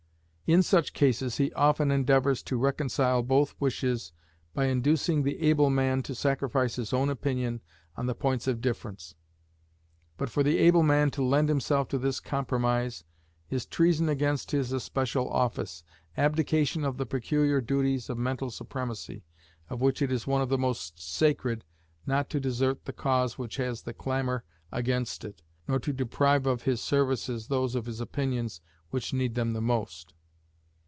[0.51, 4.11] In such cases he often endeavours to reconcile both wishes
[4.53, 7.61] by inducing the able man to sacrifice his own opinion
[7.95, 9.15] on the points of difference;
[10.17, 13.05] but for the able man to lend himself to this compromise
[13.49, 15.85] is treason against his especial office
[16.17, 19.23] abdication of the peculiar duties of mental supremacy,
[19.69, 21.63] of which it is one of the most sacred
[22.05, 26.63] not to desert the cause which has the clamor against it, nor to deprive of
[26.63, 28.59] his services those of his opinions
[28.89, 30.13] which need them the most.